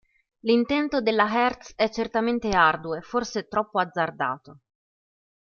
L'intento 0.39 0.99
della 0.99 1.31
Hertz 1.31 1.73
è 1.75 1.87
certamente 1.91 2.49
arduo 2.49 2.95
e 2.95 3.01
forse 3.01 3.47
troppo 3.47 3.79
azzardato. 3.79 4.61